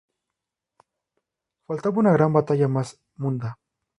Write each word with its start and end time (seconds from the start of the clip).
Faltaba 1.67 1.99
una 1.99 2.11
gran 2.11 2.33
batalla 2.33 2.67
más: 2.67 2.99
Munda. 3.17 3.59